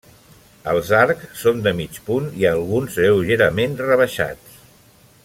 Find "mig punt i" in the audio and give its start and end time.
1.81-2.49